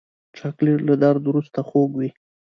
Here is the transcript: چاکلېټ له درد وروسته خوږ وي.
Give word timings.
چاکلېټ 0.37 0.79
له 0.89 0.95
درد 1.03 1.23
وروسته 1.27 1.59
خوږ 1.67 1.91
وي. 1.99 2.09